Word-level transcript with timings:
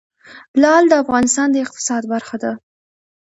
لعل 0.61 0.83
د 0.89 0.93
افغانستان 1.03 1.47
د 1.51 1.55
اقتصاد 1.65 2.03
برخه 2.13 2.35
ده. 2.43 2.51